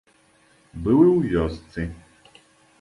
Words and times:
Быў 0.87 0.97
і 1.09 1.11
ў 1.17 1.19
вёсцы. 1.37 1.81